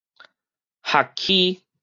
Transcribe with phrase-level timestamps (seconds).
[0.81, 1.61] 礐敧